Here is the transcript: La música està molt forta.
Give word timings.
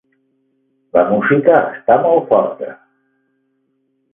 La 0.97 1.03
música 1.09 1.53
està 1.73 1.99
molt 2.07 2.27
forta. 2.33 2.73